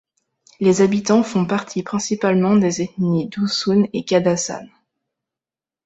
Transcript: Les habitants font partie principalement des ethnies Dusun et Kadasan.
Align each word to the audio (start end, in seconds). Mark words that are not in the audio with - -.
Les 0.59 0.81
habitants 0.81 1.21
font 1.21 1.45
partie 1.45 1.83
principalement 1.83 2.55
des 2.55 2.81
ethnies 2.81 3.27
Dusun 3.27 3.83
et 3.93 4.03
Kadasan. 4.03 4.67